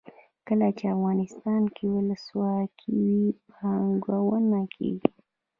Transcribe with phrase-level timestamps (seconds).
[0.47, 5.07] کله چې افغانستان کې ولسواکي وي پانګونه کیږي.